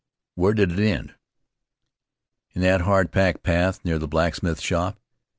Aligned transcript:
"Where 0.33 0.55
did 0.55 0.71
it 0.71 0.79
end?" 0.79 1.13
"In 2.55 2.63
that 2.63 2.81
hard 2.81 3.11
packed 3.11 3.43
path 3.43 3.85
near 3.85 3.99
the 3.99 4.07
blacksmith 4.07 4.59
shop. 4.59 4.99